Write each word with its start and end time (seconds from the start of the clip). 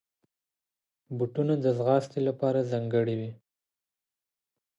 بوټونه 1.17 1.53
د 1.63 1.65
ځغاستې 1.77 2.19
لپاره 2.27 2.67
ځانګړي 2.71 3.15
وي. 3.19 3.31